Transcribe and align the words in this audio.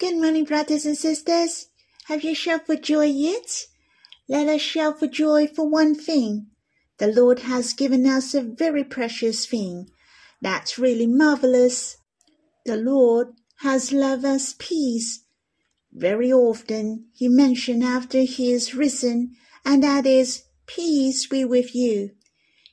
Good 0.00 0.16
morning, 0.16 0.44
brothers 0.44 0.86
and 0.86 0.96
sisters. 0.96 1.66
Have 2.06 2.24
you 2.24 2.34
shouted 2.34 2.64
for 2.64 2.76
joy 2.76 3.04
yet? 3.04 3.66
Let 4.30 4.48
us 4.48 4.62
shout 4.62 4.98
for 4.98 5.06
joy 5.06 5.46
for 5.46 5.68
one 5.68 5.94
thing. 5.94 6.46
The 6.96 7.08
Lord 7.08 7.40
has 7.40 7.74
given 7.74 8.06
us 8.06 8.32
a 8.32 8.40
very 8.40 8.82
precious 8.82 9.44
thing. 9.44 9.90
That's 10.40 10.78
really 10.78 11.06
marvelous. 11.06 11.98
The 12.64 12.78
Lord 12.78 13.34
has 13.58 13.92
loved 13.92 14.24
us 14.24 14.54
peace. 14.58 15.22
Very 15.92 16.32
often 16.32 17.08
he 17.12 17.28
mentioned 17.28 17.84
after 17.84 18.20
he 18.20 18.52
is 18.52 18.74
risen, 18.74 19.36
and 19.66 19.82
that 19.82 20.06
is, 20.06 20.44
peace 20.66 21.26
be 21.26 21.44
with 21.44 21.74
you. 21.74 22.12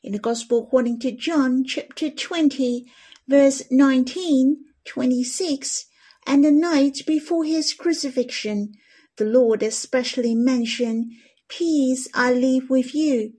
In 0.01 0.13
the 0.13 0.19
Gospel 0.19 0.63
according 0.63 1.01
to 1.01 1.11
John, 1.11 1.65
chapter 1.65 2.09
20, 2.09 2.85
verse 3.27 3.63
19, 3.69 4.63
26, 4.85 5.86
and 6.27 6.43
the 6.43 6.51
night 6.51 7.03
before 7.07 7.45
his 7.45 7.73
crucifixion, 7.73 8.73
the 9.15 9.25
Lord 9.25 9.63
especially 9.63 10.35
mentioned, 10.35 11.13
Peace 11.47 12.09
I 12.13 12.33
leave 12.33 12.69
with 12.69 12.93
you. 12.93 13.33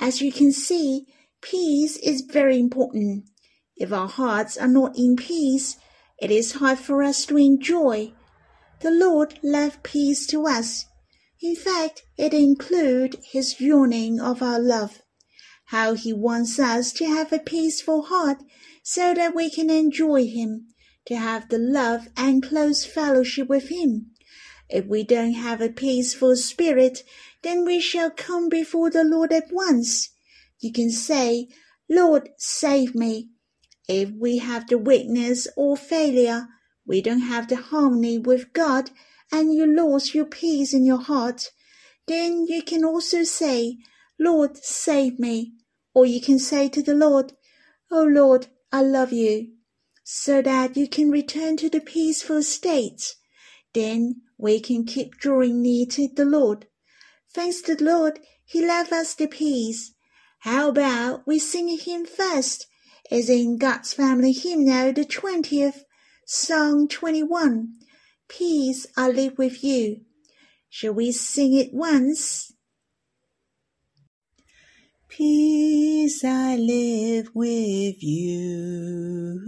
As 0.00 0.20
you 0.20 0.32
can 0.32 0.50
see, 0.50 1.06
peace 1.40 1.96
is 1.98 2.22
very 2.22 2.58
important. 2.58 3.26
If 3.76 3.92
our 3.92 4.08
hearts 4.08 4.58
are 4.58 4.68
not 4.68 4.98
in 4.98 5.14
peace, 5.14 5.76
it 6.20 6.32
is 6.32 6.54
hard 6.54 6.80
for 6.80 7.04
us 7.04 7.24
to 7.26 7.36
enjoy. 7.36 8.12
The 8.80 8.90
Lord 8.90 9.38
left 9.42 9.84
peace 9.84 10.26
to 10.28 10.46
us. 10.46 10.86
In 11.40 11.54
fact, 11.54 12.02
it 12.18 12.34
includes 12.34 13.16
his 13.30 13.60
yearning 13.60 14.20
of 14.20 14.42
our 14.42 14.58
love. 14.58 15.02
How 15.66 15.94
he 15.94 16.12
wants 16.12 16.58
us 16.58 16.92
to 16.94 17.06
have 17.06 17.32
a 17.32 17.38
peaceful 17.38 18.02
heart 18.02 18.38
so 18.82 19.14
that 19.14 19.34
we 19.34 19.50
can 19.50 19.70
enjoy 19.70 20.26
him, 20.26 20.73
to 21.06 21.16
have 21.16 21.48
the 21.48 21.58
love 21.58 22.08
and 22.16 22.42
close 22.42 22.84
fellowship 22.84 23.48
with 23.48 23.68
him. 23.68 24.10
If 24.68 24.86
we 24.86 25.04
don't 25.04 25.34
have 25.34 25.60
a 25.60 25.68
peaceful 25.68 26.36
spirit, 26.36 27.02
then 27.42 27.64
we 27.64 27.80
shall 27.80 28.10
come 28.10 28.48
before 28.48 28.90
the 28.90 29.04
Lord 29.04 29.32
at 29.32 29.52
once. 29.52 30.10
You 30.60 30.72
can 30.72 30.90
say, 30.90 31.48
Lord, 31.88 32.30
save 32.38 32.94
me. 32.94 33.28
If 33.86 34.10
we 34.18 34.38
have 34.38 34.66
the 34.66 34.78
weakness 34.78 35.46
or 35.56 35.76
failure, 35.76 36.48
we 36.86 37.02
don't 37.02 37.20
have 37.20 37.48
the 37.48 37.56
harmony 37.56 38.18
with 38.18 38.52
God, 38.52 38.90
and 39.30 39.54
you 39.54 39.66
lose 39.66 40.14
your 40.14 40.26
peace 40.26 40.72
in 40.72 40.86
your 40.86 41.02
heart, 41.02 41.50
then 42.06 42.46
you 42.46 42.62
can 42.62 42.84
also 42.84 43.24
say, 43.24 43.78
Lord, 44.18 44.56
save 44.56 45.18
me. 45.18 45.54
Or 45.94 46.06
you 46.06 46.20
can 46.20 46.38
say 46.38 46.68
to 46.70 46.82
the 46.82 46.94
Lord, 46.94 47.32
Oh 47.90 48.04
Lord, 48.04 48.48
I 48.72 48.82
love 48.82 49.12
you, 49.12 49.53
so 50.04 50.42
that 50.42 50.76
you 50.76 50.86
can 50.86 51.10
return 51.10 51.56
to 51.56 51.70
the 51.70 51.80
peaceful 51.80 52.42
state. 52.42 53.14
Then 53.72 54.22
we 54.38 54.60
can 54.60 54.84
keep 54.84 55.16
drawing 55.16 55.62
near 55.62 55.86
to 55.86 56.08
the 56.14 56.26
Lord. 56.26 56.66
Thanks 57.32 57.62
to 57.62 57.74
the 57.74 57.84
Lord, 57.84 58.20
He 58.44 58.64
left 58.64 58.92
us 58.92 59.14
the 59.14 59.26
peace. 59.26 59.94
How 60.40 60.68
about 60.68 61.26
we 61.26 61.38
sing 61.38 61.70
a 61.70 61.76
hymn 61.76 62.04
first, 62.04 62.66
as 63.10 63.30
in 63.30 63.56
God's 63.56 63.94
Family 63.94 64.32
Hymnal, 64.32 64.92
the 64.92 65.04
20th, 65.04 65.80
Song 66.26 66.86
21, 66.86 67.74
Peace 68.28 68.86
I 68.96 69.08
live 69.08 69.38
with 69.38 69.64
you. 69.64 70.02
Shall 70.68 70.92
we 70.92 71.12
sing 71.12 71.54
it 71.54 71.72
once? 71.72 72.53
Peace 75.16 76.24
I 76.24 76.56
live 76.56 77.30
with 77.34 78.02
you. 78.02 79.40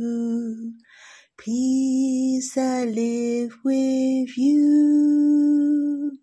Peace 1.36 2.56
I 2.56 2.84
live 2.84 3.58
with 3.64 4.38
you. 4.38 6.18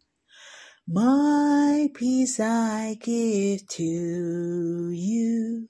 My 0.87 1.89
peace 1.93 2.39
I 2.39 2.95
give 3.01 3.67
to 3.67 4.91
you. 4.93 5.67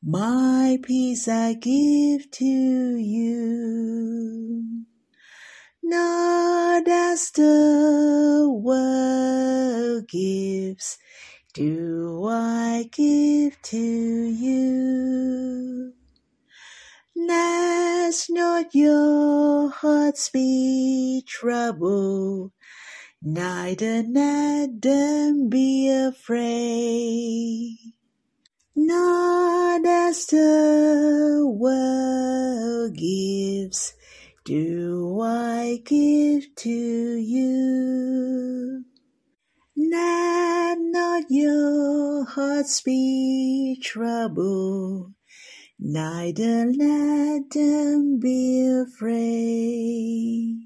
My 0.00 0.78
peace 0.84 1.26
I 1.26 1.54
give 1.54 2.30
to 2.30 2.44
you. 2.44 4.62
Not 5.82 6.86
as 6.86 7.32
the 7.32 8.48
world 8.48 10.06
gives, 10.06 10.98
do 11.52 12.26
I 12.28 12.88
give 12.90 13.60
to 13.62 13.76
you. 13.76 15.92
Let 17.14 18.14
not 18.30 18.74
your 18.74 19.70
hearts 19.70 20.30
be 20.30 21.22
troubled, 21.26 22.52
neither 23.20 24.02
let 24.02 24.80
them 24.80 25.50
be 25.50 25.90
afraid. 25.90 27.76
Not 28.74 29.84
as 29.84 30.26
the 30.26 31.44
world 31.46 32.96
gives, 32.96 33.92
do 34.44 35.20
I 35.22 35.82
give 35.84 36.54
to 36.56 36.70
you. 36.70 38.84
Let 39.76 40.31
not 41.12 41.24
your 41.28 42.24
hearts 42.24 42.80
be 42.80 43.78
troubled, 43.82 45.12
neither 45.78 46.64
let 46.64 47.50
them 47.50 48.18
be 48.18 48.66
afraid. 48.66 50.56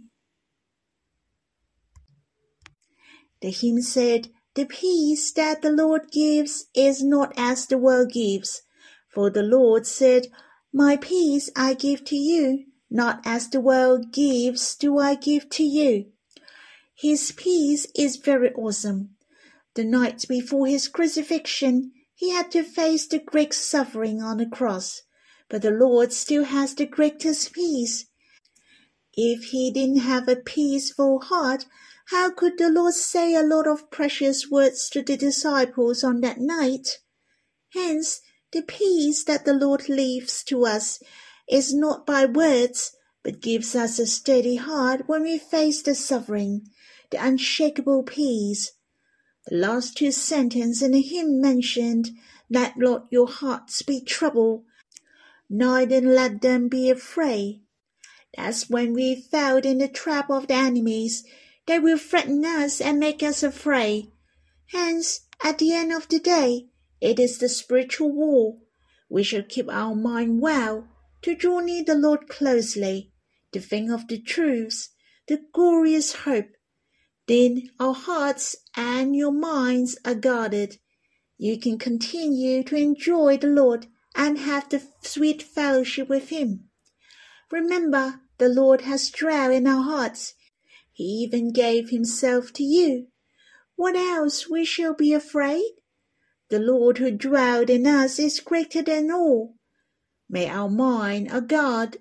The 3.42 3.50
hymn 3.50 3.82
said, 3.82 4.28
The 4.54 4.66
peace 4.66 5.32
that 5.32 5.62
the 5.62 5.72
Lord 5.72 6.12
gives 6.12 6.66
is 6.76 7.02
not 7.02 7.32
as 7.36 7.66
the 7.66 7.78
world 7.78 8.12
gives. 8.12 8.62
For 9.12 9.30
the 9.30 9.42
Lord 9.42 9.84
said, 9.84 10.28
My 10.72 10.96
peace 10.96 11.50
I 11.56 11.74
give 11.74 12.04
to 12.04 12.16
you, 12.16 12.66
not 12.88 13.20
as 13.24 13.48
the 13.48 13.60
world 13.60 14.12
gives 14.12 14.76
do 14.76 14.96
I 14.98 15.16
give 15.16 15.50
to 15.50 15.64
you. 15.64 16.12
His 16.94 17.32
peace 17.32 17.88
is 17.96 18.16
very 18.16 18.52
awesome. 18.52 19.15
The 19.76 19.84
night 19.84 20.24
before 20.26 20.66
his 20.66 20.88
crucifixion, 20.88 21.92
he 22.14 22.30
had 22.30 22.50
to 22.52 22.62
face 22.62 23.06
the 23.06 23.18
great 23.18 23.52
suffering 23.52 24.22
on 24.22 24.38
the 24.38 24.46
cross, 24.46 25.02
but 25.50 25.60
the 25.60 25.70
Lord 25.70 26.14
still 26.14 26.44
has 26.44 26.74
the 26.74 26.86
greatest 26.86 27.52
peace. 27.52 28.06
If 29.12 29.50
he 29.50 29.70
didn't 29.70 29.98
have 29.98 30.28
a 30.28 30.36
peaceful 30.36 31.20
heart, 31.20 31.66
how 32.06 32.30
could 32.30 32.56
the 32.56 32.70
Lord 32.70 32.94
say 32.94 33.34
a 33.34 33.42
lot 33.42 33.66
of 33.66 33.90
precious 33.90 34.50
words 34.50 34.88
to 34.88 35.02
the 35.02 35.14
disciples 35.14 36.02
on 36.02 36.22
that 36.22 36.40
night? 36.40 37.00
Hence, 37.74 38.22
the 38.52 38.62
peace 38.62 39.24
that 39.24 39.44
the 39.44 39.52
Lord 39.52 39.90
leaves 39.90 40.42
to 40.44 40.64
us 40.64 41.02
is 41.50 41.74
not 41.74 42.06
by 42.06 42.24
words, 42.24 42.96
but 43.22 43.42
gives 43.42 43.74
us 43.76 43.98
a 43.98 44.06
steady 44.06 44.56
heart 44.56 45.02
when 45.06 45.22
we 45.22 45.36
face 45.36 45.82
the 45.82 45.94
suffering, 45.94 46.62
the 47.10 47.22
unshakable 47.22 48.04
peace. 48.04 48.72
The 49.48 49.56
last 49.56 49.96
two 49.96 50.10
sentences 50.10 50.82
in 50.82 50.92
the 50.92 51.00
hymn 51.00 51.40
mentioned, 51.40 52.10
Let 52.50 52.76
not 52.76 53.06
your 53.10 53.28
hearts 53.28 53.82
be 53.82 54.00
troubled, 54.00 54.64
neither 55.48 56.00
let 56.00 56.42
them 56.42 56.68
be 56.68 56.90
afraid. 56.90 57.62
That's 58.36 58.68
when 58.68 58.92
we 58.92 59.14
fell 59.14 59.58
in 59.58 59.78
the 59.78 59.88
trap 59.88 60.30
of 60.30 60.48
the 60.48 60.54
enemies 60.54 61.24
they 61.66 61.80
will 61.80 61.98
threaten 61.98 62.44
us 62.44 62.80
and 62.80 62.98
make 62.98 63.22
us 63.22 63.42
afraid. 63.42 64.12
Hence, 64.68 65.22
at 65.42 65.58
the 65.58 65.72
end 65.72 65.92
of 65.92 66.08
the 66.08 66.20
day, 66.20 66.68
it 67.00 67.18
is 67.18 67.38
the 67.38 67.48
spiritual 67.48 68.12
war. 68.12 68.58
We 69.08 69.22
should 69.22 69.48
keep 69.48 69.68
our 69.68 69.94
mind 69.94 70.40
well, 70.40 70.88
to 71.22 71.34
draw 71.34 71.60
near 71.60 71.84
the 71.84 71.94
Lord 71.94 72.28
closely, 72.28 73.12
to 73.52 73.60
think 73.60 73.90
of 73.90 74.06
the 74.08 74.18
truths, 74.20 74.90
the 75.26 75.40
glorious 75.52 76.12
hope. 76.12 76.55
Then 77.26 77.70
our 77.80 77.94
hearts 77.94 78.56
and 78.76 79.16
your 79.16 79.32
minds 79.32 79.98
are 80.04 80.14
guarded. 80.14 80.78
You 81.38 81.58
can 81.58 81.78
continue 81.78 82.62
to 82.64 82.76
enjoy 82.76 83.36
the 83.36 83.48
Lord 83.48 83.86
and 84.14 84.38
have 84.38 84.68
the 84.68 84.82
sweet 85.02 85.42
fellowship 85.42 86.08
with 86.08 86.28
Him. 86.28 86.70
Remember, 87.50 88.20
the 88.38 88.48
Lord 88.48 88.82
has 88.82 89.10
dwelt 89.10 89.52
in 89.52 89.66
our 89.66 89.82
hearts 89.82 90.34
he 90.96 91.04
even 91.04 91.52
gave 91.52 91.90
himself 91.90 92.54
to 92.54 92.62
you. 92.62 93.08
What 93.74 93.96
else 93.96 94.48
we 94.48 94.64
shall 94.64 94.94
be 94.94 95.12
afraid? 95.12 95.72
The 96.48 96.58
Lord 96.58 96.96
who 96.96 97.10
dwelled 97.10 97.68
in 97.68 97.86
us 97.86 98.18
is 98.18 98.40
greater 98.40 98.80
than 98.80 99.10
all. 99.10 99.56
May 100.26 100.48
our 100.48 100.70
mind 100.70 101.30
are 101.30 101.42
God 101.42 101.98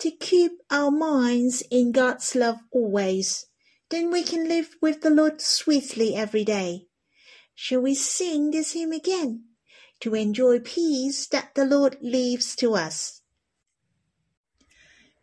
to 0.00 0.10
keep 0.10 0.52
our 0.70 0.90
minds 0.90 1.62
in 1.70 1.92
God's 1.92 2.36
love 2.36 2.58
always. 2.70 3.46
Then 3.94 4.10
we 4.10 4.24
can 4.24 4.48
live 4.48 4.74
with 4.82 5.02
the 5.02 5.10
Lord 5.10 5.40
sweetly 5.40 6.16
every 6.16 6.44
day. 6.44 6.88
Shall 7.54 7.80
we 7.80 7.94
sing 7.94 8.50
this 8.50 8.72
hymn 8.72 8.90
again 8.90 9.44
to 10.00 10.16
enjoy 10.16 10.58
peace 10.58 11.28
that 11.28 11.54
the 11.54 11.64
Lord 11.64 11.98
leaves 12.02 12.56
to 12.56 12.74
us? 12.74 13.22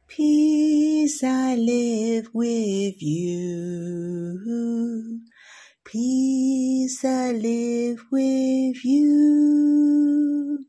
Peace 0.07 1.21
I 1.21 1.55
live 1.55 2.29
with 2.33 2.95
you. 3.01 4.39
Peace 5.83 7.03
I 7.03 7.33
live 7.33 8.05
with 8.09 8.85
you. 8.85 10.59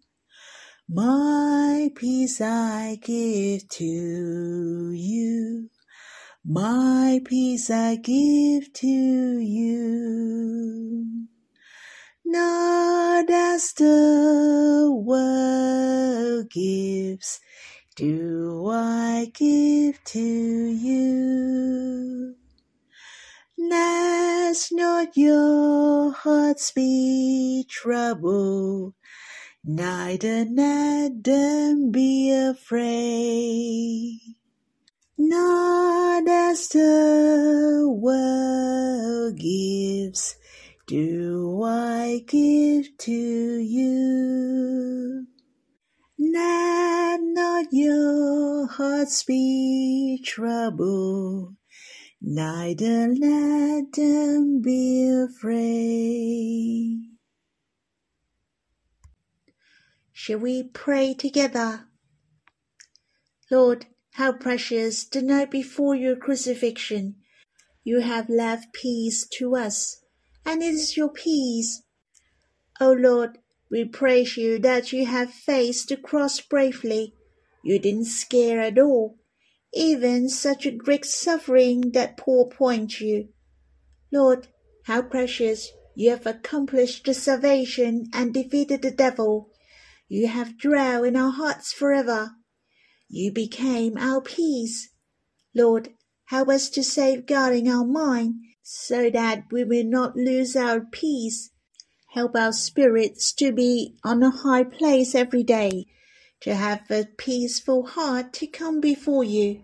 My 0.88 1.88
peace 1.94 2.40
I 2.40 2.98
give 3.00 3.68
to 3.68 4.90
you. 4.92 5.71
My 6.44 7.20
peace 7.24 7.70
I 7.70 7.94
give 7.94 8.72
to 8.72 9.38
you. 9.38 11.28
Not 12.24 13.30
as 13.30 13.72
the 13.74 14.90
world 14.92 16.50
gives, 16.50 17.38
do 17.94 18.68
I 18.68 19.30
give 19.32 20.02
to 20.02 20.18
you. 20.18 22.34
Let 23.56 24.56
not 24.72 25.16
your 25.16 26.10
hearts 26.10 26.72
be 26.72 27.64
troubled, 27.70 28.94
neither 29.62 30.44
let 30.46 31.22
them 31.22 31.92
be 31.92 32.32
afraid. 32.32 34.41
Not 35.18 36.26
as 36.26 36.68
the 36.68 37.86
world 37.88 39.36
gives, 39.36 40.36
do 40.86 41.62
I 41.62 42.24
give 42.26 42.96
to 42.98 43.12
you. 43.12 45.26
Let 46.18 47.20
not 47.22 47.66
your 47.72 48.66
hearts 48.66 49.22
be 49.24 50.22
troubled, 50.24 51.56
neither 52.20 53.08
let 53.08 53.92
them 53.92 54.62
be 54.62 55.10
afraid. 55.10 57.08
Shall 60.12 60.38
we 60.38 60.62
pray 60.62 61.14
together? 61.14 61.86
Lord, 63.50 63.86
how 64.12 64.32
precious 64.32 65.04
the 65.04 65.22
night 65.22 65.50
before 65.50 65.94
your 65.94 66.16
crucifixion 66.16 67.16
you 67.84 68.00
have 68.00 68.28
left 68.28 68.72
peace 68.72 69.26
to 69.26 69.56
us, 69.56 70.02
and 70.44 70.62
it 70.62 70.74
is 70.74 70.96
your 70.96 71.08
peace. 71.08 71.82
O 72.80 72.92
Lord, 72.92 73.38
we 73.70 73.84
praise 73.84 74.36
you 74.36 74.58
that 74.58 74.92
you 74.92 75.06
have 75.06 75.32
faced 75.32 75.88
the 75.88 75.96
cross 75.96 76.40
bravely. 76.40 77.14
You 77.64 77.78
didn't 77.78 78.06
scare 78.06 78.60
at 78.60 78.78
all, 78.78 79.16
even 79.72 80.28
such 80.28 80.66
a 80.66 80.70
great 80.70 81.04
suffering 81.04 81.92
that 81.92 82.16
poor 82.16 82.48
point 82.48 83.00
you. 83.00 83.28
Lord, 84.12 84.48
how 84.84 85.02
precious 85.02 85.70
you 85.94 86.10
have 86.10 86.26
accomplished 86.26 87.06
the 87.06 87.14
salvation 87.14 88.08
and 88.12 88.34
defeated 88.34 88.82
the 88.82 88.90
devil. 88.90 89.50
You 90.08 90.28
have 90.28 90.58
dwelt 90.58 91.06
in 91.06 91.16
our 91.16 91.30
hearts 91.30 91.72
forever. 91.72 92.32
You 93.14 93.30
became 93.30 93.98
our 93.98 94.22
peace. 94.22 94.88
Lord, 95.54 95.90
help 96.24 96.48
us 96.48 96.70
to 96.70 96.82
safeguarding 96.82 97.68
our 97.68 97.84
mind 97.84 98.36
so 98.62 99.10
that 99.10 99.44
we 99.50 99.64
will 99.64 99.84
not 99.84 100.16
lose 100.16 100.56
our 100.56 100.80
peace. 100.80 101.50
Help 102.14 102.34
our 102.34 102.54
spirits 102.54 103.34
to 103.34 103.52
be 103.52 103.96
on 104.02 104.22
a 104.22 104.30
high 104.30 104.64
place 104.64 105.14
every 105.14 105.42
day, 105.42 105.88
to 106.40 106.54
have 106.54 106.90
a 106.90 107.04
peaceful 107.18 107.84
heart 107.84 108.32
to 108.32 108.46
come 108.46 108.80
before 108.80 109.24
you. 109.24 109.62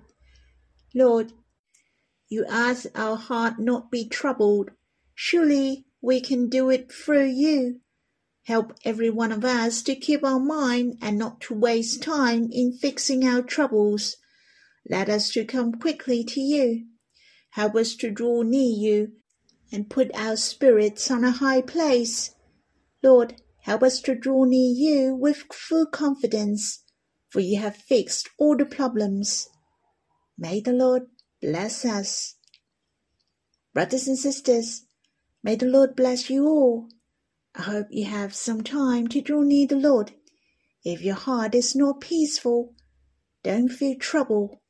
Lord, 0.94 1.32
you 2.28 2.44
ask 2.50 2.86
our 2.94 3.16
heart 3.16 3.58
not 3.58 3.90
be 3.90 4.06
troubled. 4.06 4.72
Surely 5.14 5.86
we 6.02 6.20
can 6.20 6.50
do 6.50 6.68
it 6.68 6.92
through 6.92 7.28
you. 7.28 7.80
Help 8.48 8.72
every 8.82 9.10
one 9.10 9.30
of 9.30 9.44
us 9.44 9.82
to 9.82 9.94
keep 9.94 10.24
our 10.24 10.40
mind 10.40 10.96
and 11.02 11.18
not 11.18 11.38
to 11.38 11.52
waste 11.52 12.02
time 12.02 12.48
in 12.50 12.72
fixing 12.72 13.22
our 13.22 13.42
troubles. 13.42 14.16
Let 14.88 15.10
us 15.10 15.30
to 15.32 15.44
come 15.44 15.74
quickly 15.74 16.24
to 16.24 16.40
you. 16.40 16.86
Help 17.50 17.74
us 17.76 17.94
to 17.96 18.10
draw 18.10 18.40
near 18.40 18.74
you 18.74 19.12
and 19.70 19.90
put 19.90 20.10
our 20.14 20.34
spirits 20.34 21.10
on 21.10 21.24
a 21.24 21.30
high 21.30 21.60
place. 21.60 22.34
Lord, 23.02 23.34
help 23.64 23.82
us 23.82 24.00
to 24.00 24.14
draw 24.14 24.44
near 24.44 24.72
you 24.74 25.14
with 25.14 25.44
full 25.52 25.84
confidence, 25.84 26.82
for 27.28 27.40
you 27.40 27.60
have 27.60 27.76
fixed 27.76 28.30
all 28.38 28.56
the 28.56 28.64
problems. 28.64 29.50
May 30.38 30.62
the 30.62 30.72
Lord 30.72 31.02
bless 31.42 31.84
us. 31.84 32.36
Brothers 33.74 34.08
and 34.08 34.18
sisters, 34.18 34.86
may 35.42 35.54
the 35.54 35.66
Lord 35.66 35.94
bless 35.94 36.30
you 36.30 36.46
all. 36.46 36.88
I 37.54 37.62
hope 37.62 37.86
you 37.90 38.04
have 38.04 38.34
some 38.34 38.62
time 38.62 39.08
to 39.08 39.20
draw 39.20 39.42
near 39.42 39.66
the 39.66 39.76
Lord. 39.76 40.12
If 40.84 41.02
your 41.02 41.16
heart 41.16 41.54
is 41.54 41.74
not 41.74 42.00
peaceful, 42.00 42.74
don't 43.42 43.68
feel 43.68 43.96
trouble, 43.96 44.62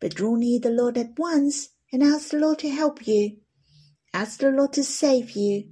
but 0.00 0.14
draw 0.14 0.34
near 0.34 0.58
the 0.58 0.70
Lord 0.70 0.98
at 0.98 1.18
once 1.18 1.68
and 1.92 2.02
ask 2.02 2.30
the 2.30 2.38
Lord 2.38 2.58
to 2.60 2.68
help 2.68 3.06
you. 3.06 3.38
Ask 4.12 4.40
the 4.40 4.50
Lord 4.50 4.72
to 4.74 4.84
save 4.84 5.32
you. 5.32 5.70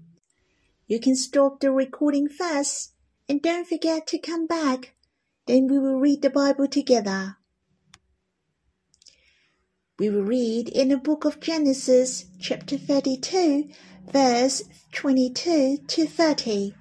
You 0.86 1.00
can 1.00 1.16
stop 1.16 1.60
the 1.60 1.70
recording 1.70 2.28
first 2.28 2.92
and 3.28 3.40
don't 3.40 3.66
forget 3.66 4.06
to 4.08 4.18
come 4.18 4.46
back. 4.46 4.94
Then 5.46 5.66
we 5.66 5.78
will 5.78 5.98
read 5.98 6.22
the 6.22 6.30
Bible 6.30 6.68
together. 6.68 7.36
We 9.98 10.10
will 10.10 10.22
read 10.22 10.68
in 10.68 10.88
the 10.88 10.96
book 10.96 11.24
of 11.24 11.40
Genesis, 11.40 12.26
chapter 12.40 12.76
32, 12.76 13.70
verse 14.10 14.62
22 14.92 15.78
to 15.86 16.06
30. 16.06 16.74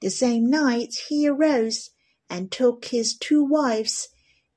The 0.00 0.10
same 0.10 0.48
night 0.48 0.94
he 1.08 1.26
arose 1.28 1.90
and 2.30 2.52
took 2.52 2.86
his 2.86 3.16
two 3.16 3.42
wives, 3.42 4.08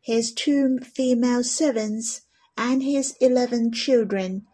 his 0.01 0.33
two 0.33 0.79
female 0.79 1.43
servants, 1.43 2.21
and 2.57 2.83
his 2.83 3.15
eleven 3.19 3.71
children, 3.71 4.45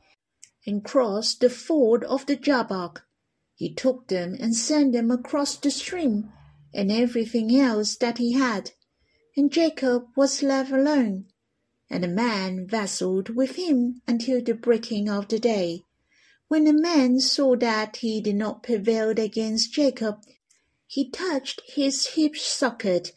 and 0.65 0.83
crossed 0.83 1.41
the 1.41 1.49
ford 1.49 2.03
of 2.05 2.25
the 2.25 2.35
Jabbok. 2.35 3.03
He 3.55 3.73
took 3.73 4.07
them 4.07 4.35
and 4.39 4.55
sent 4.55 4.93
them 4.93 5.11
across 5.11 5.57
the 5.57 5.71
stream, 5.71 6.31
and 6.73 6.91
everything 6.91 7.55
else 7.59 7.95
that 7.97 8.17
he 8.17 8.33
had. 8.33 8.71
And 9.35 9.51
Jacob 9.51 10.05
was 10.15 10.43
left 10.43 10.71
alone, 10.71 11.25
and 11.89 12.03
the 12.03 12.07
man 12.07 12.67
wrestled 12.71 13.29
with 13.29 13.55
him 13.55 14.01
until 14.07 14.41
the 14.41 14.53
breaking 14.53 15.09
of 15.09 15.27
the 15.27 15.39
day. 15.39 15.83
When 16.47 16.63
the 16.63 16.73
man 16.73 17.19
saw 17.19 17.55
that 17.57 17.97
he 17.97 18.21
did 18.21 18.35
not 18.35 18.63
prevail 18.63 19.09
against 19.09 19.73
Jacob, 19.73 20.21
he 20.85 21.09
touched 21.09 21.61
his 21.65 22.07
hip 22.15 22.37
socket, 22.37 23.11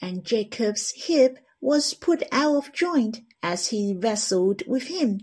and 0.00 0.24
Jacob's 0.24 0.92
hip 0.96 1.38
was 1.60 1.94
put 1.94 2.22
out 2.32 2.56
of 2.56 2.72
joint 2.72 3.20
as 3.42 3.68
he 3.68 3.94
wrestled 3.94 4.62
with 4.66 4.84
him. 4.84 5.20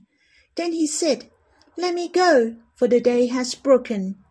Then 0.56 0.74
he 0.74 0.86
said, 0.86 1.30
Let 1.76 1.96
me 1.96 2.08
go, 2.08 2.58
for 2.76 2.88
the 2.88 3.02
day 3.02 3.26
has 3.28 3.56
broken. 3.56 4.24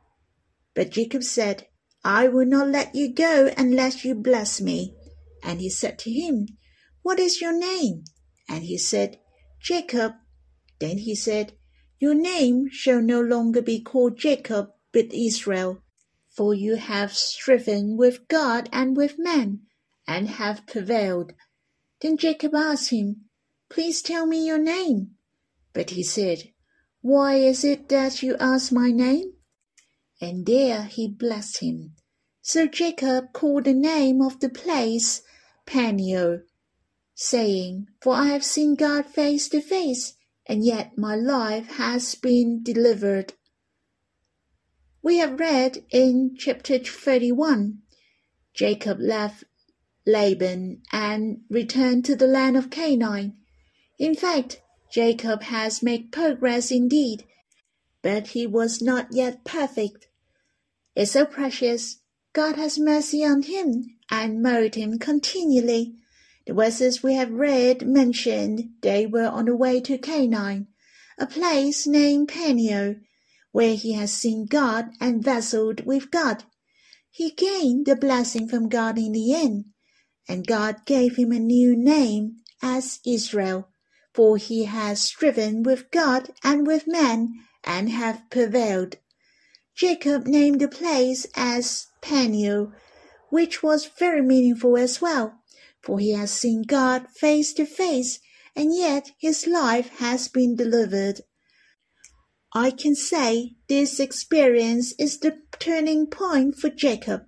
But 0.74 0.90
Jacob 0.90 1.24
said, 1.24 1.66
I 2.04 2.28
will 2.28 2.46
not 2.46 2.68
let 2.68 2.94
you 2.94 3.12
go 3.12 3.50
unless 3.56 4.04
you 4.04 4.14
bless 4.14 4.60
me. 4.60 4.94
And 5.42 5.60
he 5.60 5.68
said 5.68 5.98
to 6.00 6.10
him, 6.10 6.46
What 7.02 7.18
is 7.18 7.40
your 7.40 7.52
name? 7.52 8.04
And 8.48 8.64
he 8.64 8.78
said, 8.78 9.18
Jacob. 9.60 10.12
Then 10.78 10.98
he 10.98 11.16
said, 11.16 11.54
Your 12.00 12.14
name 12.14 12.68
shall 12.70 13.02
no 13.02 13.20
longer 13.20 13.60
be 13.60 13.80
called 13.80 14.16
Jacob, 14.16 14.70
but 14.92 15.12
Israel, 15.12 15.82
for 16.28 16.54
you 16.54 16.76
have 16.76 17.12
striven 17.12 17.96
with 17.96 18.28
God 18.28 18.68
and 18.72 18.96
with 18.96 19.18
men, 19.18 19.62
and 20.06 20.28
have 20.28 20.66
prevailed. 20.66 21.32
Then 22.00 22.16
Jacob 22.16 22.54
asked 22.54 22.90
him, 22.90 23.24
Please 23.68 24.00
tell 24.00 24.26
me 24.26 24.46
your 24.46 24.58
name. 24.58 25.16
But 25.72 25.90
he 25.90 26.02
said, 26.02 26.52
Why 27.00 27.34
is 27.34 27.64
it 27.64 27.88
that 27.88 28.22
you 28.22 28.36
ask 28.38 28.70
my 28.70 28.90
name? 28.90 29.32
And 30.20 30.46
there 30.46 30.84
he 30.84 31.08
blessed 31.08 31.58
him. 31.60 31.94
So 32.40 32.66
Jacob 32.66 33.32
called 33.32 33.64
the 33.64 33.74
name 33.74 34.22
of 34.22 34.40
the 34.40 34.48
place 34.48 35.22
Peniel, 35.66 36.42
saying, 37.14 37.88
For 38.00 38.14
I 38.14 38.28
have 38.28 38.44
seen 38.44 38.74
God 38.74 39.06
face 39.06 39.48
to 39.50 39.60
face, 39.60 40.14
and 40.48 40.64
yet 40.64 40.96
my 40.96 41.14
life 41.14 41.76
has 41.76 42.14
been 42.14 42.62
delivered. 42.62 43.34
We 45.02 45.18
have 45.18 45.38
read 45.38 45.84
in 45.90 46.34
chapter 46.36 46.78
31 46.78 47.78
Jacob 48.54 48.98
left 48.98 49.44
Laban 50.06 50.82
and 50.90 51.42
returned 51.50 52.04
to 52.06 52.16
the 52.16 52.26
land 52.26 52.56
of 52.56 52.70
Canaan. 52.70 53.36
In 53.98 54.14
fact, 54.14 54.62
Jacob 54.90 55.42
has 55.44 55.82
made 55.82 56.10
progress 56.10 56.70
indeed, 56.70 57.24
but 58.02 58.28
he 58.28 58.46
was 58.46 58.80
not 58.80 59.08
yet 59.12 59.44
perfect. 59.44 60.08
It's 60.96 61.12
so 61.12 61.26
precious. 61.26 62.00
God 62.32 62.56
has 62.56 62.78
mercy 62.78 63.24
on 63.24 63.42
him 63.42 63.84
and 64.10 64.42
mold 64.42 64.74
him 64.74 64.98
continually. 64.98 65.97
The 66.48 66.54
verses 66.54 67.02
we 67.02 67.12
have 67.12 67.30
read 67.30 67.86
mentioned 67.86 68.70
they 68.80 69.04
were 69.04 69.28
on 69.28 69.44
the 69.44 69.54
way 69.54 69.82
to 69.82 69.98
Canaan, 69.98 70.68
a 71.18 71.26
place 71.26 71.86
named 71.86 72.28
Peniel, 72.28 72.96
where 73.52 73.74
he 73.74 73.92
has 73.92 74.14
seen 74.14 74.46
God 74.46 74.92
and 74.98 75.26
wrestled 75.26 75.84
with 75.84 76.10
God. 76.10 76.44
He 77.10 77.32
gained 77.32 77.84
the 77.84 77.96
blessing 77.96 78.48
from 78.48 78.70
God 78.70 78.96
in 78.96 79.12
the 79.12 79.34
end, 79.34 79.66
and 80.26 80.46
God 80.46 80.86
gave 80.86 81.16
him 81.16 81.32
a 81.32 81.38
new 81.38 81.76
name 81.76 82.36
as 82.62 83.00
Israel, 83.04 83.68
for 84.14 84.38
he 84.38 84.64
has 84.64 85.02
striven 85.02 85.62
with 85.62 85.90
God 85.90 86.30
and 86.42 86.66
with 86.66 86.86
men 86.86 87.44
and 87.62 87.90
have 87.90 88.22
prevailed. 88.30 88.96
Jacob 89.76 90.26
named 90.26 90.62
the 90.62 90.68
place 90.68 91.26
as 91.36 91.88
Peniel, 92.00 92.72
which 93.28 93.62
was 93.62 93.84
very 93.84 94.22
meaningful 94.22 94.78
as 94.78 95.02
well, 95.02 95.37
for 95.82 95.98
he 95.98 96.12
has 96.12 96.32
seen 96.32 96.62
God 96.62 97.06
face 97.16 97.52
to 97.54 97.64
face, 97.64 98.20
and 98.54 98.74
yet 98.74 99.12
his 99.18 99.46
life 99.46 99.88
has 99.98 100.28
been 100.28 100.56
delivered. 100.56 101.20
I 102.54 102.70
can 102.70 102.94
say 102.94 103.56
this 103.68 104.00
experience 104.00 104.94
is 104.98 105.18
the 105.18 105.38
turning 105.58 106.06
point 106.06 106.56
for 106.56 106.70
Jacob, 106.70 107.26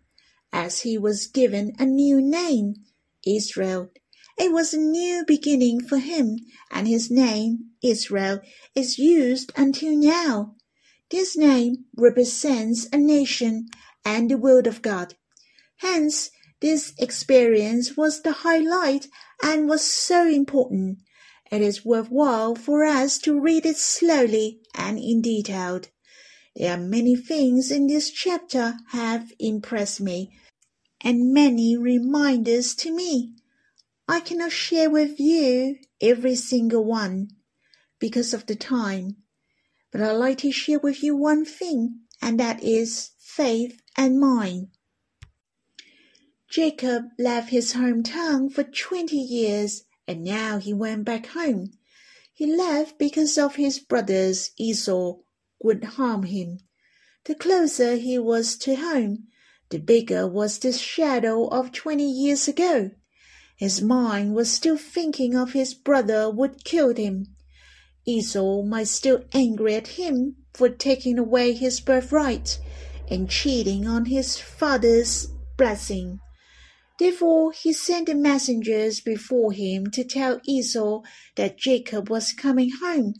as 0.53 0.81
he 0.81 0.97
was 0.99 1.27
given 1.27 1.73
a 1.79 1.85
new 1.85 2.21
name, 2.21 2.75
Israel. 3.27 3.91
It 4.39 4.53
was 4.53 4.73
a 4.73 4.79
new 4.79 5.25
beginning 5.27 5.83
for 5.83 5.99
him, 5.99 6.39
and 6.71 6.89
his 6.89 7.11
name, 7.11 7.71
Israel, 7.83 8.41
is 8.75 8.99
used 8.99 9.53
until 9.57 9.95
now. 9.95 10.57
This 11.11 11.37
name 11.37 11.85
represents 11.97 12.87
a 12.93 12.97
nation 12.97 13.69
and 14.05 14.31
the 14.31 14.39
will 14.39 14.67
of 14.67 14.81
God. 14.81 15.15
Hence, 15.77 16.31
this 16.61 16.93
experience 16.99 17.97
was 17.97 18.23
the 18.23 18.33
highlight 18.33 19.09
and 19.43 19.69
was 19.69 19.83
so 19.83 20.29
important. 20.29 20.99
It 21.51 21.63
is 21.63 21.85
worthwhile 21.85 22.55
for 22.55 22.85
us 22.85 23.19
to 23.21 23.41
read 23.41 23.67
it 23.67 23.77
slowly 23.77 24.61
and 24.75 24.99
in 24.99 25.21
detail. 25.21 25.81
There 26.55 26.75
are 26.75 26.81
many 26.81 27.17
things 27.17 27.71
in 27.71 27.87
this 27.87 28.11
chapter 28.11 28.77
have 28.91 29.33
impressed 29.39 30.01
me, 30.01 30.33
and 31.01 31.33
many 31.33 31.77
reminders 31.77 32.75
to 32.77 32.95
me. 32.95 33.35
I 34.07 34.21
cannot 34.21 34.53
share 34.53 34.91
with 34.91 35.19
you 35.19 35.77
every 36.01 36.35
single 36.35 36.85
one 36.85 37.29
because 37.99 38.35
of 38.35 38.47
the 38.47 38.57
time, 38.57 39.17
but 39.91 40.03
I'd 40.03 40.13
like 40.13 40.39
to 40.39 40.53
share 40.53 40.81
with 40.81 41.03
you 41.03 41.17
one 41.17 41.45
thing, 41.45 42.01
and 42.21 42.39
that 42.39 42.63
is 42.63 43.11
faith 43.19 43.81
and 43.97 44.21
mine. 44.21 44.71
Jacob 46.51 47.05
left 47.17 47.51
his 47.51 47.75
hometown 47.75 48.53
for 48.53 48.65
twenty 48.65 49.19
years, 49.21 49.85
and 50.09 50.25
now 50.25 50.59
he 50.59 50.75
went 50.75 51.05
back 51.05 51.27
home. 51.27 51.71
He 52.35 52.45
left 52.45 52.99
because 52.99 53.39
of 53.39 53.55
his 53.55 53.79
brothers 53.79 54.51
Esau 54.57 55.19
would 55.63 55.85
harm 55.85 56.25
him. 56.25 56.59
The 57.25 57.37
closer 57.37 57.95
he 57.95 58.19
was 58.19 58.57
to 58.57 58.75
home, 58.75 59.29
the 59.69 59.79
bigger 59.79 60.27
was 60.27 60.59
the 60.59 60.73
shadow 60.73 61.47
of 61.47 61.71
twenty 61.71 62.11
years 62.11 62.49
ago. 62.49 62.91
His 63.57 63.81
mind 63.81 64.35
was 64.35 64.51
still 64.51 64.77
thinking 64.77 65.37
of 65.37 65.53
his 65.53 65.73
brother 65.73 66.29
would 66.29 66.65
kill 66.65 66.93
him. 66.97 67.27
Esau 68.05 68.63
might 68.63 68.89
still 68.89 69.23
angry 69.33 69.77
at 69.77 69.87
him 69.87 70.35
for 70.55 70.69
taking 70.69 71.17
away 71.17 71.53
his 71.53 71.79
birthright 71.79 72.59
and 73.09 73.31
cheating 73.31 73.87
on 73.87 74.07
his 74.07 74.37
father's 74.37 75.29
blessing. 75.57 76.19
Therefore 77.01 77.53
he 77.53 77.73
sent 77.73 78.15
messengers 78.15 79.01
before 79.01 79.53
him 79.53 79.91
to 79.93 80.05
tell 80.05 80.39
Esau 80.45 81.01
that 81.35 81.57
Jacob 81.57 82.11
was 82.11 82.35
coming 82.35 82.73
home. 82.73 83.15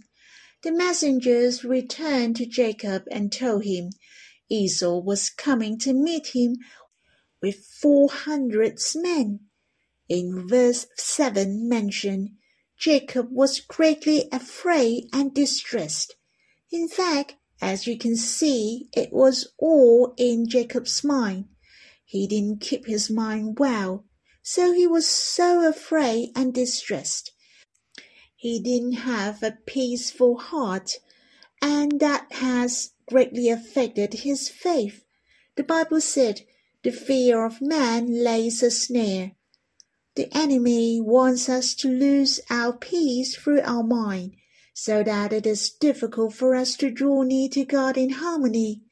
The 0.63 0.71
messengers 0.71 1.65
returned 1.65 2.37
to 2.37 2.45
Jacob 2.45 3.05
and 3.11 3.33
told 3.33 3.65
him 3.65 3.89
Esau 4.51 4.99
was 4.99 5.31
coming 5.31 5.79
to 5.79 5.95
meet 5.95 6.37
him 6.37 6.59
with 7.41 7.65
four 7.65 8.11
hundred 8.11 8.79
men. 8.97 9.41
In 10.11 10.47
verse 10.47 10.87
7 10.97 11.67
mentioned, 11.67 12.33
Jacob 12.79 13.29
was 13.31 13.61
greatly 13.61 14.29
afraid 14.31 15.05
and 15.11 15.33
distressed. 15.33 16.17
In 16.71 16.87
fact, 16.87 17.37
as 17.63 17.87
you 17.87 17.97
can 17.97 18.17
see, 18.17 18.91
it 18.93 19.11
was 19.11 19.55
all 19.59 20.13
in 20.19 20.47
Jacob's 20.47 21.03
mind. 21.03 21.47
He 22.11 22.27
didn't 22.27 22.61
keep 22.61 22.87
his 22.87 23.09
mind 23.09 23.61
well, 23.61 24.05
so 24.43 24.73
he 24.73 24.85
was 24.85 25.07
so 25.07 25.65
afraid 25.69 26.33
and 26.35 26.53
distressed. 26.53 27.31
He 28.35 28.59
didn't 28.59 29.05
have 29.07 29.45
a 29.45 29.59
peaceful 29.65 30.37
heart, 30.37 30.97
and 31.63 32.01
that 32.01 32.27
has 32.33 32.95
greatly 33.07 33.49
affected 33.49 34.13
his 34.13 34.49
faith. 34.49 35.05
The 35.55 35.63
Bible 35.63 36.01
said, 36.01 36.41
The 36.83 36.91
fear 36.91 37.45
of 37.45 37.63
man 37.63 38.25
lays 38.25 38.61
a 38.65 38.73
snare. 38.73 39.37
The 40.17 40.37
enemy 40.37 41.01
wants 41.01 41.49
us 41.49 41.77
to 41.77 41.89
lose 41.89 42.41
our 42.51 42.73
peace 42.73 43.37
through 43.37 43.61
our 43.61 43.85
mind, 43.85 44.35
so 44.75 45.05
that 45.05 45.33
it 45.33 45.47
is 45.47 45.71
difficult 45.71 46.35
for 46.35 46.57
us 46.57 46.75
to 46.79 46.91
draw 46.91 47.23
near 47.23 47.49
to 47.51 47.65
God 47.65 47.97
in 47.97 48.11
harmony. 48.11 48.83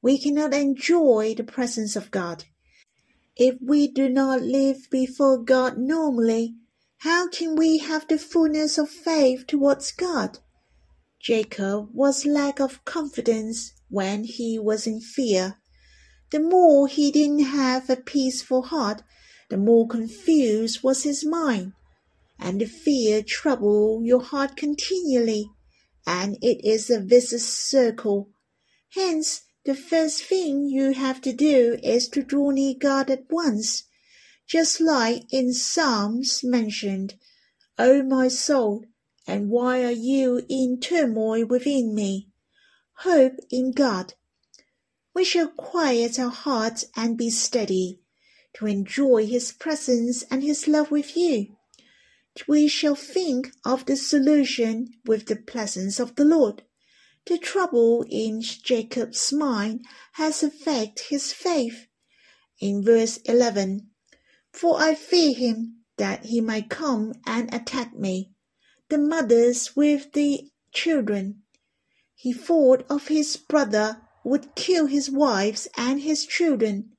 We 0.00 0.16
cannot 0.16 0.54
enjoy 0.54 1.34
the 1.34 1.42
presence 1.42 1.96
of 1.96 2.12
God. 2.12 2.44
If 3.38 3.54
we 3.64 3.86
do 3.86 4.08
not 4.08 4.42
live 4.42 4.88
before 4.90 5.38
God 5.38 5.78
normally, 5.78 6.56
how 7.02 7.28
can 7.28 7.54
we 7.54 7.78
have 7.78 8.08
the 8.08 8.18
fullness 8.18 8.78
of 8.78 8.90
faith 8.90 9.46
towards 9.46 9.92
God? 9.92 10.40
Jacob 11.20 11.90
was 11.94 12.26
lack 12.26 12.58
of 12.58 12.84
confidence 12.84 13.74
when 13.88 14.24
he 14.24 14.58
was 14.58 14.88
in 14.88 15.00
fear. 15.00 15.58
The 16.30 16.40
more 16.40 16.88
he 16.88 17.12
didn't 17.12 17.44
have 17.44 17.88
a 17.88 17.94
peaceful 17.96 18.62
heart, 18.62 19.02
the 19.50 19.56
more 19.56 19.86
confused 19.86 20.82
was 20.82 21.04
his 21.04 21.24
mind. 21.24 21.74
And 22.40 22.60
the 22.60 22.66
fear 22.66 23.22
trouble 23.22 24.02
your 24.02 24.20
heart 24.20 24.56
continually, 24.56 25.48
and 26.04 26.36
it 26.42 26.64
is 26.64 26.90
a 26.90 26.98
vicious 26.98 27.46
circle. 27.46 28.30
Hence, 28.94 29.42
the 29.64 29.74
first 29.74 30.24
thing 30.24 30.66
you 30.66 30.92
have 30.92 31.20
to 31.22 31.32
do 31.32 31.78
is 31.82 32.08
to 32.08 32.22
draw 32.22 32.50
near 32.50 32.74
God 32.78 33.10
at 33.10 33.24
once, 33.30 33.84
just 34.46 34.80
like 34.80 35.24
in 35.30 35.52
Psalms 35.52 36.42
mentioned, 36.42 37.14
O 37.78 38.02
my 38.02 38.28
soul, 38.28 38.84
and 39.26 39.50
why 39.50 39.84
are 39.84 39.90
you 39.90 40.42
in 40.48 40.80
turmoil 40.80 41.44
within 41.44 41.94
me? 41.94 42.28
Hope 43.02 43.34
in 43.50 43.72
God. 43.72 44.14
We 45.14 45.24
shall 45.24 45.48
quiet 45.48 46.18
our 46.18 46.30
hearts 46.30 46.84
and 46.96 47.16
be 47.16 47.30
steady, 47.30 48.00
to 48.54 48.66
enjoy 48.66 49.26
His 49.26 49.52
presence 49.52 50.22
and 50.30 50.42
His 50.42 50.66
love 50.66 50.90
with 50.90 51.16
you. 51.16 51.56
We 52.46 52.68
shall 52.68 52.94
think 52.94 53.50
of 53.64 53.86
the 53.86 53.96
solution 53.96 54.94
with 55.04 55.26
the 55.26 55.36
presence 55.36 55.98
of 55.98 56.14
the 56.14 56.24
Lord. 56.24 56.62
The 57.28 57.36
trouble 57.36 58.06
in 58.08 58.40
Jacob's 58.40 59.34
mind 59.34 59.84
has 60.12 60.42
affected 60.42 61.08
his 61.10 61.30
faith. 61.30 61.86
In 62.58 62.82
verse 62.82 63.18
11, 63.18 63.90
For 64.50 64.80
I 64.80 64.94
fear 64.94 65.34
him 65.34 65.84
that 65.98 66.24
he 66.24 66.40
might 66.40 66.70
come 66.70 67.12
and 67.26 67.52
attack 67.52 67.94
me, 67.94 68.32
the 68.88 68.96
mothers 68.96 69.76
with 69.76 70.12
the 70.14 70.50
children. 70.72 71.42
He 72.14 72.32
thought 72.32 72.86
of 72.88 73.08
his 73.08 73.36
brother 73.36 74.00
would 74.24 74.54
kill 74.54 74.86
his 74.86 75.10
wives 75.10 75.68
and 75.76 76.00
his 76.00 76.24
children. 76.24 76.96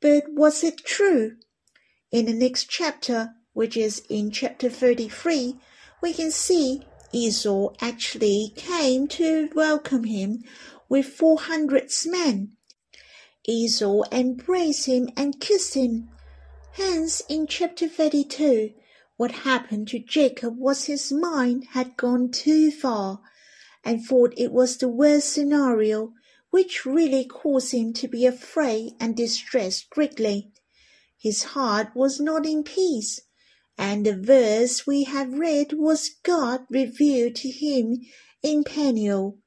But 0.00 0.28
was 0.28 0.62
it 0.62 0.84
true? 0.84 1.38
In 2.12 2.26
the 2.26 2.34
next 2.34 2.70
chapter, 2.70 3.34
which 3.52 3.76
is 3.76 4.04
in 4.08 4.30
chapter 4.30 4.70
33, 4.70 5.56
we 6.00 6.12
can 6.12 6.30
see 6.30 6.84
Esau 7.12 7.72
actually 7.80 8.52
came 8.54 9.08
to 9.08 9.50
welcome 9.52 10.04
him 10.04 10.44
with 10.88 11.06
four 11.06 11.40
hundred 11.40 11.90
men. 12.06 12.52
Esau 13.44 14.02
embraced 14.12 14.86
him 14.86 15.08
and 15.16 15.40
kissed 15.40 15.74
him. 15.74 16.08
Hence, 16.74 17.20
in 17.28 17.48
chapter 17.48 17.88
32, 17.88 18.74
what 19.16 19.32
happened 19.42 19.88
to 19.88 19.98
Jacob 19.98 20.56
was 20.56 20.84
his 20.84 21.10
mind 21.10 21.64
had 21.72 21.96
gone 21.96 22.30
too 22.30 22.70
far 22.70 23.20
and 23.84 24.04
thought 24.04 24.32
it 24.36 24.52
was 24.52 24.76
the 24.76 24.88
worst 24.88 25.32
scenario, 25.32 26.12
which 26.50 26.86
really 26.86 27.24
caused 27.24 27.72
him 27.72 27.92
to 27.94 28.06
be 28.06 28.24
afraid 28.24 28.92
and 29.00 29.16
distressed 29.16 29.90
greatly. 29.90 30.52
His 31.18 31.42
heart 31.42 31.88
was 31.92 32.20
not 32.20 32.46
in 32.46 32.62
peace 32.62 33.20
and 33.80 34.04
the 34.04 34.14
verse 34.14 34.86
we 34.86 35.04
have 35.04 35.38
read 35.38 35.72
was 35.72 36.10
God 36.22 36.66
revealed 36.68 37.34
to 37.36 37.50
him 37.50 38.02
in 38.42 38.62
Peniel. 38.62 39.38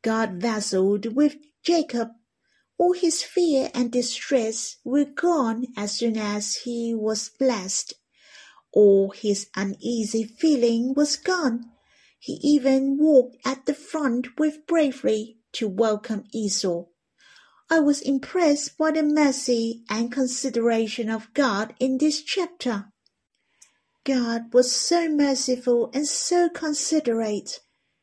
God 0.00 0.44
wrestled 0.44 1.16
with 1.16 1.36
Jacob. 1.64 2.10
All 2.78 2.92
his 2.92 3.24
fear 3.24 3.72
and 3.74 3.90
distress 3.90 4.76
were 4.84 5.04
gone 5.04 5.66
as 5.76 5.90
soon 5.90 6.16
as 6.16 6.54
he 6.62 6.94
was 6.94 7.28
blessed. 7.28 7.94
All 8.72 9.10
his 9.10 9.48
uneasy 9.56 10.22
feeling 10.22 10.94
was 10.94 11.16
gone. 11.16 11.64
He 12.20 12.34
even 12.44 12.96
walked 12.96 13.38
at 13.44 13.66
the 13.66 13.74
front 13.74 14.38
with 14.38 14.68
bravery 14.68 15.38
to 15.54 15.66
welcome 15.66 16.24
Esau. 16.32 16.84
I 17.68 17.80
was 17.80 18.00
impressed 18.00 18.78
by 18.78 18.92
the 18.92 19.02
mercy 19.02 19.82
and 19.90 20.12
consideration 20.12 21.10
of 21.10 21.34
God 21.34 21.74
in 21.80 21.98
this 21.98 22.22
chapter. 22.22 22.92
God 24.04 24.52
was 24.52 24.70
so 24.70 25.08
merciful 25.08 25.90
and 25.94 26.06
so 26.06 26.50
considerate. 26.50 27.60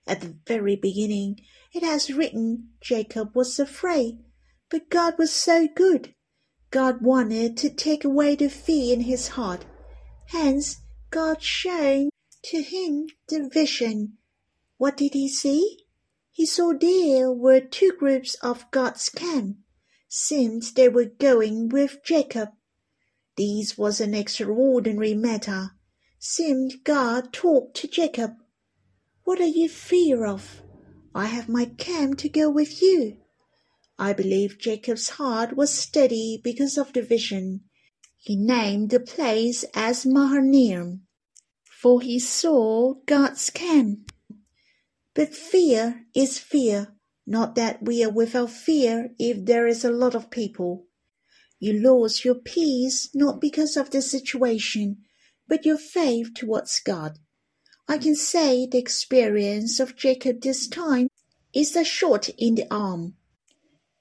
At 0.08 0.22
the 0.22 0.36
very 0.48 0.76
beginning, 0.76 1.42
it 1.74 1.84
has 1.84 2.12
written 2.12 2.72
Jacob 2.82 3.36
was 3.36 3.60
afraid, 3.60 4.18
but 4.70 4.90
God 4.90 5.20
was 5.20 5.32
so 5.32 5.68
good. 5.68 6.16
God 6.72 7.02
wanted 7.02 7.56
to 7.58 7.70
take 7.70 8.04
away 8.04 8.36
the 8.36 8.50
fear 8.50 8.96
in 8.96 9.02
his 9.02 9.30
heart. 9.30 9.66
Hence, 10.30 10.78
God 11.12 11.44
showed 11.44 12.10
to 12.46 12.64
him 12.64 13.08
the 13.28 13.48
vision. 13.48 14.18
What 14.78 14.98
did 14.98 15.14
he 15.14 15.30
see? 15.30 15.86
He 16.32 16.48
saw 16.48 16.74
there 16.74 17.32
were 17.32 17.60
two 17.60 17.92
groups 18.00 18.34
of 18.42 18.72
God's 18.72 19.08
camp. 19.10 19.58
Seemed 20.08 20.64
they 20.76 20.90
were 20.90 21.06
going 21.06 21.70
with 21.70 22.04
Jacob. 22.04 22.50
This 23.38 23.78
was 23.78 24.02
an 24.02 24.16
extraordinary 24.16 25.14
matter. 25.14 25.72
Seemed 26.24 26.84
God 26.84 27.34
talked 27.34 27.76
to 27.78 27.88
Jacob. 27.88 28.36
What 29.24 29.40
are 29.40 29.48
you 29.48 29.68
fear 29.68 30.24
of? 30.24 30.62
I 31.16 31.26
have 31.26 31.50
my 31.50 31.66
camp 31.66 32.20
to 32.20 32.30
go 32.30 32.48
with 32.48 32.80
you. 32.80 33.18
I 33.98 34.14
believe 34.14 34.60
Jacob's 34.60 35.10
heart 35.10 35.58
was 35.58 35.74
steady 35.74 36.40
because 36.44 36.78
of 36.78 36.94
the 36.94 37.02
vision. 37.02 37.62
He 38.18 38.36
named 38.36 38.92
the 38.92 39.00
place 39.00 39.66
as 39.74 40.06
Mahanaim, 40.06 41.08
for 41.82 42.02
he 42.02 42.20
saw 42.20 42.94
God's 43.08 43.50
camp. 43.50 44.12
But 45.16 45.34
fear 45.34 46.06
is 46.14 46.38
fear, 46.38 46.94
not 47.26 47.56
that 47.56 47.82
we 47.82 48.04
are 48.04 48.14
without 48.14 48.52
fear 48.52 49.10
if 49.18 49.44
there 49.44 49.66
is 49.66 49.84
a 49.84 49.90
lot 49.90 50.14
of 50.14 50.30
people. 50.30 50.86
You 51.58 51.74
lose 51.74 52.24
your 52.24 52.36
peace 52.36 53.10
not 53.16 53.42
because 53.42 53.76
of 53.76 53.90
the 53.90 54.04
situation, 54.04 54.98
but 55.52 55.66
your 55.66 55.78
faith 55.78 56.34
towards 56.34 56.80
God. 56.80 57.20
I 57.86 57.98
can 57.98 58.16
say 58.16 58.66
the 58.66 58.78
experience 58.78 59.82
of 59.82 59.98
Jacob 59.98 60.40
this 60.40 60.66
time 60.66 61.10
is 61.54 61.76
a 61.76 61.84
shot 61.84 62.30
in 62.38 62.56
the 62.56 62.74
arm. 62.74 63.16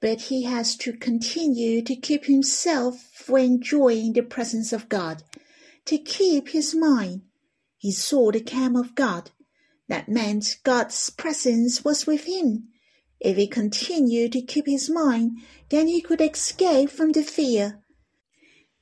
But 0.00 0.20
he 0.20 0.44
has 0.44 0.76
to 0.76 0.92
continue 0.92 1.82
to 1.82 1.96
keep 1.96 2.26
himself 2.26 3.00
for 3.12 3.36
enjoying 3.36 4.12
the 4.12 4.22
presence 4.22 4.72
of 4.72 4.88
God, 4.88 5.24
to 5.86 5.98
keep 5.98 6.50
his 6.50 6.72
mind. 6.72 7.22
He 7.76 7.90
saw 7.90 8.30
the 8.30 8.40
camp 8.40 8.76
of 8.76 8.94
God. 8.94 9.32
That 9.88 10.08
meant 10.08 10.58
God's 10.62 11.10
presence 11.10 11.84
was 11.84 12.06
with 12.06 12.26
him. 12.26 12.68
If 13.18 13.36
he 13.36 13.48
continued 13.48 14.30
to 14.34 14.42
keep 14.42 14.66
his 14.66 14.88
mind, 14.88 15.38
then 15.68 15.88
he 15.88 16.00
could 16.00 16.20
escape 16.20 16.90
from 16.90 17.10
the 17.10 17.24
fear. 17.24 17.82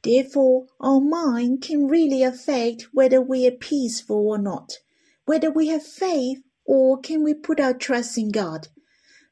Therefore, 0.02 0.66
our 0.80 1.00
mind 1.00 1.62
can 1.62 1.88
really 1.88 2.22
affect 2.22 2.88
whether 2.92 3.20
we 3.20 3.46
are 3.46 3.52
peaceful 3.52 4.28
or 4.28 4.38
not, 4.38 4.78
whether 5.24 5.50
we 5.50 5.68
have 5.68 5.84
faith 5.84 6.38
or 6.64 7.00
can 7.00 7.24
we 7.24 7.34
put 7.34 7.58
our 7.58 7.74
trust 7.74 8.16
in 8.16 8.30
God. 8.30 8.68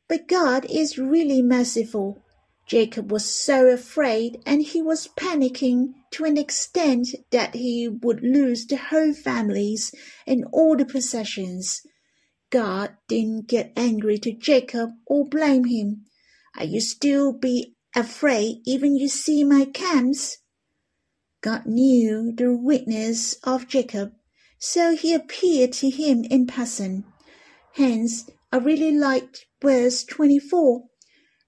But 0.08 0.26
God 0.26 0.66
is 0.68 0.99
really 0.99 1.40
merciful. 1.40 2.23
Jacob 2.66 3.12
was 3.12 3.25
so 3.25 3.68
afraid 3.68 4.42
and 4.44 4.62
he 4.62 4.82
was 4.82 5.08
panicking 5.16 5.94
to 6.11 6.25
an 6.25 6.37
extent 6.37 7.08
that 7.30 7.54
he 7.54 7.88
would 7.88 8.20
lose 8.23 8.66
the 8.66 8.76
whole 8.76 9.12
families 9.12 9.94
and 10.26 10.44
all 10.52 10.76
the 10.76 10.85
possessions. 10.85 11.80
God 12.50 12.96
didn't 13.06 13.46
get 13.46 13.73
angry 13.76 14.18
to 14.18 14.32
Jacob 14.32 14.90
or 15.06 15.28
blame 15.28 15.64
him. 15.64 16.06
Are 16.58 16.64
you 16.64 16.80
still 16.80 17.32
be 17.32 17.75
afraid 17.95 18.62
even 18.64 18.97
you 18.97 19.08
see 19.08 19.45
my 19.45 19.64
camps? 19.64 20.38
God 21.47 21.65
knew 21.65 22.32
the 22.32 22.52
weakness 22.52 23.35
of 23.45 23.69
Jacob, 23.69 24.11
so 24.59 24.97
he 24.97 25.15
appeared 25.15 25.73
to 25.75 25.91
him 25.91 26.25
in 26.25 26.49
person. 26.49 27.04
Hence, 27.75 28.28
I 28.50 28.56
really 28.56 28.91
liked 28.91 29.47
verse 29.63 30.02
24. 30.02 30.87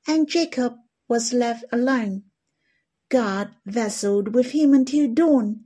And 0.07 0.29
Jacob 0.29 0.77
was 1.09 1.33
left 1.33 1.65
alone. 1.73 2.23
God 3.09 3.57
wrestled 3.67 4.37
with 4.37 4.53
him 4.53 4.73
until 4.73 5.13
dawn. 5.13 5.65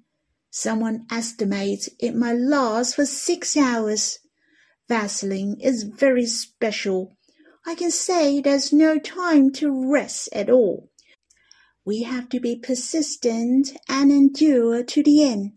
Someone 0.50 1.04
estimates 1.10 1.90
it 2.00 2.14
might 2.14 2.38
last 2.38 2.94
for 2.94 3.04
six 3.04 3.54
hours. 3.54 4.18
Wrestling 4.88 5.60
is 5.60 5.82
very 5.82 6.24
special. 6.24 7.18
I 7.66 7.74
can 7.74 7.90
say 7.90 8.40
there's 8.40 8.72
no 8.72 8.98
time 8.98 9.52
to 9.60 9.92
rest 9.92 10.30
at 10.32 10.48
all. 10.48 10.90
We 11.84 12.02
have 12.04 12.28
to 12.28 12.40
be 12.40 12.56
persistent 12.56 13.76
and 13.88 14.12
endure 14.12 14.84
to 14.84 15.02
the 15.02 15.24
end. 15.24 15.52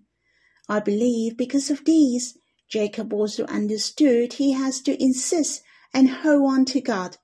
I 0.67 0.79
believe 0.79 1.37
because 1.37 1.69
of 1.69 1.85
these, 1.85 2.37
Jacob 2.67 3.13
also 3.13 3.45
understood 3.45 4.33
he 4.33 4.53
has 4.53 4.81
to 4.81 5.01
insist 5.01 5.61
and 5.93 6.09
hold 6.09 6.51
on 6.51 6.65
to 6.65 6.81
God. 6.81 7.17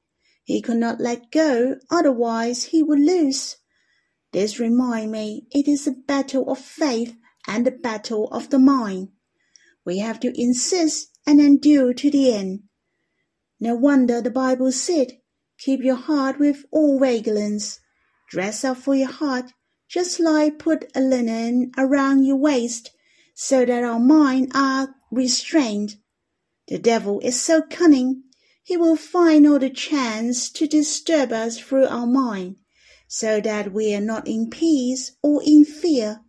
He 0.44 0.62
could 0.62 0.78
not 0.78 1.00
let 1.00 1.32
go, 1.32 1.78
otherwise 1.90 2.66
he 2.66 2.84
would 2.84 3.00
lose. 3.00 3.58
This 4.32 4.60
reminds 4.60 5.12
me 5.12 5.48
it 5.52 5.68
is 5.68 5.88
a 5.88 5.92
battle 5.92 6.50
of 6.52 6.60
faith 6.60 7.16
and 7.48 7.68
a 7.68 7.72
battle 7.72 8.28
of 8.30 8.50
the 8.50 8.60
mind. 8.60 9.10
We 9.84 9.98
have 9.98 10.20
to 10.20 10.40
insist 10.40 11.18
and 11.26 11.42
endure 11.42 11.94
to 11.94 12.12
the 12.12 12.34
end. 12.34 12.64
No 13.60 13.76
wonder 13.76 14.22
the 14.22 14.32
Bible 14.32 14.72
said, 14.72 15.20
Keep 15.58 15.82
your 15.82 15.96
heart 15.96 16.40
with 16.40 16.66
all 16.72 17.00
vigilance. 17.00 17.80
Dress 18.32 18.63
up 18.63 18.78
for 18.78 18.96
your 18.96 19.12
heart, 19.12 19.52
just 19.89 20.17
like 20.17 20.58
put 20.58 20.89
a 20.96 21.02
linen 21.02 21.70
around 21.78 22.24
your 22.24 22.38
waist, 22.38 22.91
so 23.36 23.65
that 23.65 23.84
our 23.84 24.00
mind 24.00 24.52
are 24.56 24.96
restrained. 25.12 25.98
The 26.70 26.80
devil 26.80 27.20
is 27.20 27.41
so 27.41 27.62
cunning 27.62 28.24
he 28.63 28.78
will 28.78 28.96
find 28.96 29.46
all 29.46 29.60
the 29.60 29.70
chance 29.70 30.50
to 30.52 30.65
disturb 30.65 31.34
us 31.34 31.60
through 31.60 31.88
our 31.88 32.08
mind, 32.08 32.56
so 33.08 33.41
that 33.41 33.74
we 33.74 33.94
are 33.94 34.00
not 34.00 34.30
in 34.30 34.50
peace 34.50 35.12
or 35.22 35.41
in 35.44 35.65
fear, 35.65 36.22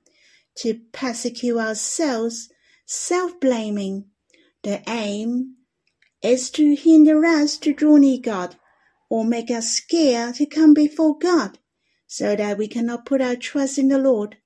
to 0.57 0.81
persecute 0.93 1.57
ourselves, 1.57 2.49
self-blaming. 2.85 4.07
The 4.65 4.83
aim 4.89 5.55
is 6.21 6.51
to 6.53 6.75
hinder 6.75 7.25
us 7.25 7.57
to 7.59 7.73
draw 7.73 7.97
near 7.97 8.19
God, 8.21 8.57
or 9.09 9.25
make 9.25 9.53
us 9.53 9.69
scared 9.69 10.35
to 10.37 10.47
come 10.47 10.75
before 10.75 11.17
God, 11.17 11.59
so 12.13 12.37
that 12.37 12.59
we 12.59 12.69
cannot 12.69 13.07
put 13.07 13.23
our 13.23 13.35
trust 13.35 13.79
in 13.79 13.89
the 13.89 13.97
Lord. 13.97 14.37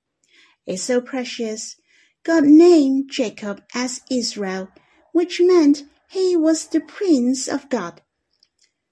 It's 0.65 0.83
so 0.83 1.01
precious. 1.01 1.75
God 2.23 2.45
named 2.45 3.09
Jacob 3.11 3.61
as 3.75 3.99
Israel, 4.09 4.69
which 5.11 5.41
meant 5.41 5.83
he 6.09 6.37
was 6.37 6.67
the 6.67 6.79
Prince 6.79 7.49
of 7.49 7.67
God. 7.67 8.01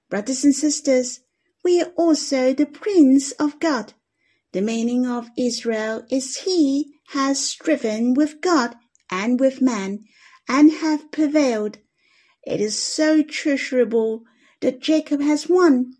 Brothers 0.09 0.43
and 0.43 0.53
sisters, 0.53 1.21
we 1.63 1.81
are 1.81 1.93
also 1.95 2.53
the 2.53 2.65
Prince 2.65 3.31
of 3.39 3.61
God. 3.61 3.93
The 4.51 4.61
meaning 4.61 5.07
of 5.07 5.29
Israel 5.37 6.05
is 6.11 6.39
he 6.39 6.95
has 7.11 7.39
striven 7.39 8.13
with 8.13 8.41
God 8.41 8.75
and 9.09 9.39
with 9.39 9.61
man 9.61 10.03
and 10.49 10.69
have 10.69 11.13
prevailed. 11.13 11.77
It 12.45 12.59
is 12.59 12.77
so 12.77 13.23
treasurable 13.23 14.23
that 14.59 14.81
Jacob 14.81 15.21
has 15.21 15.47
won. 15.47 15.93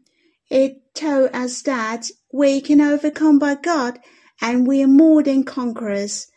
It 0.50 0.82
tells 0.96 1.30
us 1.32 1.62
that 1.64 2.10
we 2.32 2.62
can 2.62 2.82
overcome 2.82 3.40
by 3.40 3.56
God 3.56 4.00
and 4.42 4.68
we 4.68 4.84
are 4.84 4.88
more 4.88 5.24
than 5.24 5.44
conquerors. 5.44 6.28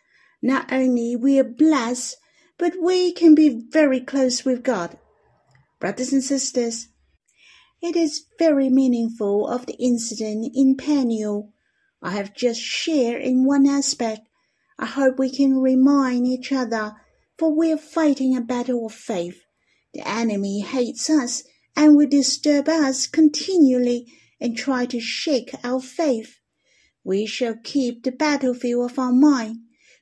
Not 0.42 0.73
only 0.73 1.16
we 1.16 1.38
are 1.38 1.44
blessed, 1.44 2.16
but 2.59 2.75
we 2.81 3.12
can 3.12 3.35
be 3.35 3.64
very 3.71 4.01
close 4.01 4.44
with 4.44 4.62
God. 4.62 4.99
Brothers 5.81 6.12
and 6.12 6.23
sisters, 6.23 6.88
it 7.81 7.94
is 7.94 8.27
very 8.38 8.68
meaningful 8.68 9.47
of 9.49 9.66
the 9.66 9.75
incident 9.75 10.53
in 10.55 10.77
Peniel. 10.77 11.53
I 12.03 12.11
have 12.11 12.35
just 12.35 12.61
shared 12.61 13.23
in 13.23 13.44
one 13.44 13.66
aspect. 13.66 14.23
I 14.79 14.87
hope 14.87 15.18
we 15.18 15.31
can 15.31 15.59
remind 15.59 16.27
each 16.27 16.53
other, 16.53 16.94
for 17.37 17.55
we 17.55 17.73
are 17.73 17.79
fighting 17.79 18.37
a 18.37 18.40
battle 18.40 18.87
of 18.87 18.92
faith. 18.92 19.40
The 19.94 20.09
enemy 20.09 20.61
hates 20.61 21.09
us 21.09 21.44
and 21.77 21.97
will 21.97 22.09
disturb 22.09 22.68
us 22.68 23.07
continually 23.07 24.12
and 24.40 24.57
try 24.57 24.87
to 24.87 25.01
shake 25.01 25.55
our 25.64 25.81
faith. 25.81 26.38
We 27.05 27.27
shall 27.27 27.57
keep 27.62 28.03
the 28.03 28.12
battlefield 28.12 28.90
of 28.90 28.98
our 28.98 29.12
mind 29.12 29.59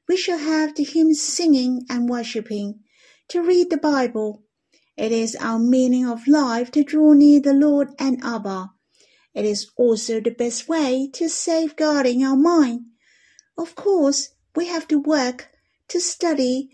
we 0.09 0.17
shall 0.17 0.39
have 0.39 0.75
the 0.75 0.85
hymns 0.85 1.21
singing 1.21 1.85
and 1.91 2.09
worshipping, 2.09 2.81
to 3.29 3.43
read 3.43 3.71
the 3.71 3.77
Bible. 3.77 4.45
It 4.97 5.11
is 5.11 5.37
our 5.41 5.59
meaning 5.59 6.07
of 6.07 6.29
life 6.29 6.71
to 6.73 6.85
draw 6.85 7.13
near 7.13 7.41
the 7.41 7.53
Lord 7.53 7.89
and 7.99 8.23
Abba. 8.25 8.71
It 9.35 9.45
is 9.45 9.71
also 9.77 10.21
the 10.21 10.31
best 10.31 10.69
way 10.69 11.11
to 11.15 11.29
safeguarding 11.29 12.25
our 12.25 12.37
mind. 12.37 12.83
Of 13.59 13.75
course, 13.75 14.29
we 14.55 14.69
have 14.69 14.87
to 14.89 14.99
work 15.01 15.51
to 15.89 16.01
study 16.01 16.71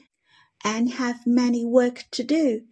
and 0.63 0.93
have 0.93 1.27
many 1.27 1.65
work 1.65 2.05
to 2.13 2.23
do, 2.23 2.63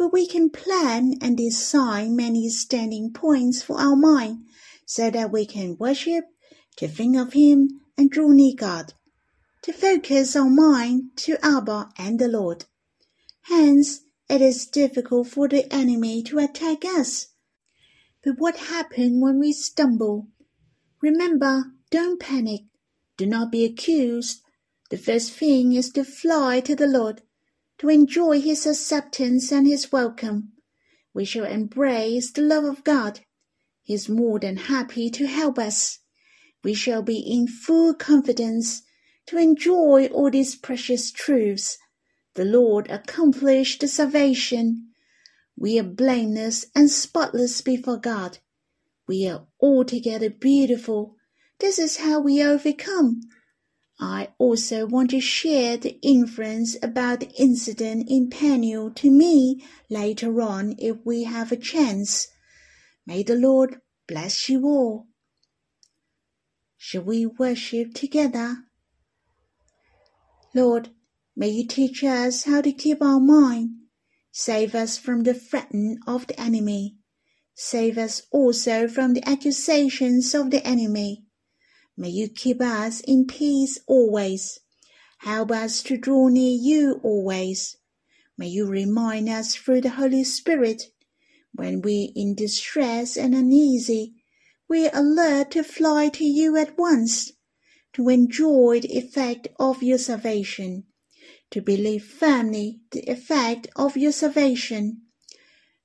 but 0.00 0.14
we 0.14 0.26
can 0.26 0.48
plan 0.48 1.12
and 1.20 1.36
design 1.36 2.16
many 2.16 2.48
standing 2.48 3.12
points 3.12 3.62
for 3.62 3.78
our 3.78 3.94
mind 3.94 4.38
so 4.86 5.10
that 5.10 5.30
we 5.30 5.44
can 5.44 5.76
worship, 5.78 6.24
to 6.74 6.88
think 6.88 7.18
of 7.18 7.34
Him 7.34 7.68
and 7.98 8.10
draw 8.10 8.30
near 8.30 8.54
God, 8.56 8.94
to 9.60 9.74
focus 9.74 10.34
our 10.34 10.48
mind 10.48 11.10
to 11.16 11.36
Abba 11.44 11.90
and 11.98 12.18
the 12.18 12.28
Lord. 12.28 12.64
Hence, 13.42 14.00
it 14.26 14.40
is 14.40 14.64
difficult 14.64 15.28
for 15.28 15.46
the 15.46 15.70
enemy 15.70 16.22
to 16.22 16.38
attack 16.38 16.82
us. 16.86 17.26
But 18.24 18.36
what 18.38 18.56
happens 18.56 19.22
when 19.22 19.38
we 19.38 19.52
stumble? 19.52 20.28
Remember, 21.02 21.64
don't 21.90 22.18
panic. 22.18 22.62
Do 23.18 23.26
not 23.26 23.52
be 23.52 23.66
accused. 23.66 24.40
The 24.88 24.96
first 24.96 25.32
thing 25.32 25.74
is 25.74 25.90
to 25.90 26.04
fly 26.04 26.60
to 26.60 26.74
the 26.74 26.86
Lord, 26.86 27.20
to 27.80 27.88
enjoy 27.88 28.38
His 28.38 28.66
acceptance 28.66 29.50
and 29.50 29.66
His 29.66 29.90
welcome. 29.90 30.52
We 31.14 31.24
shall 31.24 31.46
embrace 31.46 32.30
the 32.30 32.42
love 32.42 32.64
of 32.64 32.84
God. 32.84 33.20
He 33.82 33.94
is 33.94 34.06
more 34.06 34.38
than 34.38 34.58
happy 34.58 35.08
to 35.08 35.26
help 35.26 35.58
us. 35.58 35.98
We 36.62 36.74
shall 36.74 37.00
be 37.00 37.18
in 37.18 37.48
full 37.48 37.94
confidence 37.94 38.82
to 39.28 39.38
enjoy 39.38 40.08
all 40.08 40.30
these 40.30 40.56
precious 40.56 41.10
truths. 41.10 41.78
The 42.34 42.44
Lord 42.44 42.90
accomplished 42.90 43.80
the 43.80 43.88
salvation. 43.88 44.90
We 45.56 45.78
are 45.78 45.84
blameless 45.84 46.66
and 46.76 46.90
spotless 46.90 47.62
before 47.62 47.96
God. 47.96 48.38
We 49.08 49.26
are 49.26 49.46
altogether 49.58 50.28
beautiful. 50.28 51.16
This 51.58 51.78
is 51.78 51.96
how 51.96 52.20
we 52.20 52.42
overcome. 52.42 53.22
I 54.00 54.28
also 54.38 54.86
want 54.86 55.10
to 55.10 55.20
share 55.20 55.76
the 55.76 55.98
inference 56.02 56.74
about 56.82 57.20
the 57.20 57.30
incident 57.38 58.08
in 58.08 58.30
Peniel 58.30 58.90
to 58.92 59.10
me 59.10 59.62
later 59.90 60.40
on 60.40 60.74
if 60.78 60.96
we 61.04 61.24
have 61.24 61.52
a 61.52 61.56
chance. 61.56 62.26
May 63.06 63.22
the 63.22 63.34
Lord 63.34 63.80
bless 64.08 64.48
you 64.48 64.64
all. 64.64 65.06
Shall 66.78 67.02
we 67.02 67.26
worship 67.26 67.92
together? 67.92 68.56
Lord, 70.54 70.88
may 71.36 71.48
you 71.48 71.66
teach 71.66 72.02
us 72.02 72.44
how 72.44 72.62
to 72.62 72.72
keep 72.72 73.02
our 73.02 73.20
mind. 73.20 73.76
Save 74.32 74.74
us 74.74 74.96
from 74.96 75.24
the 75.24 75.34
threat 75.34 75.70
of 76.06 76.26
the 76.26 76.40
enemy. 76.40 76.96
Save 77.54 77.98
us 77.98 78.22
also 78.30 78.88
from 78.88 79.12
the 79.12 79.28
accusations 79.28 80.34
of 80.34 80.50
the 80.50 80.66
enemy. 80.66 81.24
May 81.96 82.08
you 82.08 82.28
keep 82.28 82.60
us 82.60 83.00
in 83.00 83.26
peace 83.26 83.78
always. 83.86 84.60
Help 85.18 85.50
us 85.50 85.82
to 85.82 85.98
draw 85.98 86.28
near 86.28 86.56
you 86.58 87.00
always. 87.02 87.76
May 88.38 88.48
you 88.48 88.66
remind 88.66 89.28
us 89.28 89.54
through 89.54 89.82
the 89.82 89.90
Holy 89.90 90.24
Spirit 90.24 90.84
when 91.52 91.82
we're 91.82 92.08
in 92.14 92.34
distress 92.34 93.16
and 93.16 93.34
uneasy, 93.34 94.14
we 94.68 94.86
are 94.86 94.96
alert 94.98 95.50
to 95.50 95.62
fly 95.62 96.08
to 96.10 96.24
you 96.24 96.56
at 96.56 96.78
once, 96.78 97.32
to 97.92 98.08
enjoy 98.08 98.80
the 98.80 98.96
effect 98.96 99.48
of 99.58 99.82
your 99.82 99.98
salvation, 99.98 100.84
to 101.50 101.60
believe 101.60 102.04
firmly 102.04 102.80
the 102.92 103.00
effect 103.10 103.66
of 103.76 103.96
your 103.96 104.12
salvation. 104.12 105.02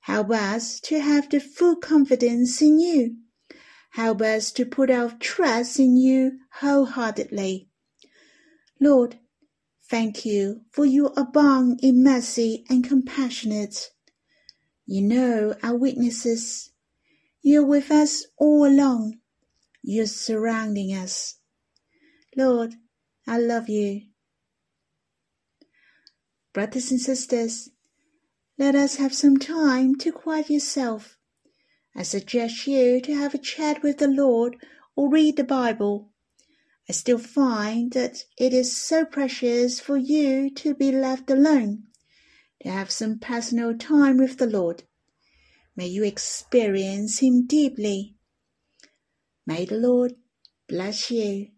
Help 0.00 0.30
us 0.30 0.78
to 0.80 1.00
have 1.00 1.28
the 1.28 1.40
full 1.40 1.76
confidence 1.76 2.62
in 2.62 2.78
you 2.78 3.16
Help 3.96 4.20
us 4.20 4.52
to 4.52 4.66
put 4.66 4.90
our 4.90 5.10
trust 5.20 5.80
in 5.80 5.96
you 5.96 6.32
wholeheartedly. 6.60 7.70
Lord, 8.78 9.18
thank 9.88 10.26
you 10.26 10.60
for 10.70 10.84
you 10.84 11.06
abound 11.16 11.80
in 11.82 12.04
mercy 12.04 12.66
and 12.68 12.86
compassionate. 12.86 13.92
You 14.84 15.00
know 15.00 15.54
our 15.62 15.74
weaknesses. 15.74 16.72
You're 17.40 17.64
with 17.64 17.90
us 17.90 18.26
all 18.36 18.66
along. 18.66 19.16
You're 19.82 20.04
surrounding 20.04 20.90
us. 20.94 21.36
Lord, 22.36 22.74
I 23.26 23.38
love 23.38 23.70
you. 23.70 24.02
Brothers 26.52 26.90
and 26.90 27.00
sisters, 27.00 27.70
let 28.58 28.74
us 28.74 28.96
have 28.96 29.14
some 29.14 29.38
time 29.38 29.96
to 29.96 30.12
quiet 30.12 30.50
yourself 30.50 31.16
I 31.98 32.02
suggest 32.02 32.66
you 32.66 33.00
to 33.00 33.14
have 33.14 33.34
a 33.34 33.38
chat 33.38 33.82
with 33.82 33.96
the 33.96 34.06
Lord 34.06 34.56
or 34.94 35.08
read 35.08 35.36
the 35.38 35.44
Bible. 35.44 36.10
I 36.88 36.92
still 36.92 37.18
find 37.18 37.90
that 37.92 38.24
it 38.38 38.52
is 38.52 38.76
so 38.76 39.06
precious 39.06 39.80
for 39.80 39.96
you 39.96 40.50
to 40.56 40.74
be 40.74 40.92
left 40.92 41.30
alone, 41.30 41.84
to 42.62 42.68
have 42.68 42.90
some 42.90 43.18
personal 43.18 43.76
time 43.78 44.18
with 44.18 44.36
the 44.36 44.46
Lord. 44.46 44.82
May 45.74 45.86
you 45.86 46.04
experience 46.04 47.20
Him 47.20 47.46
deeply. 47.46 48.14
May 49.46 49.64
the 49.64 49.76
Lord 49.76 50.12
bless 50.68 51.10
you. 51.10 51.48